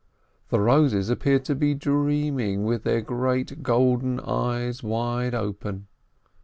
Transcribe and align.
The 0.49 0.59
roses 0.59 1.11
appeared 1.11 1.45
to 1.45 1.53
be 1.53 1.75
dreaming 1.75 2.63
with 2.63 2.81
their 2.81 3.01
great 3.03 3.61
golden 3.61 4.19
eyes 4.21 4.81
wide 4.81 5.35
open. 5.35 5.85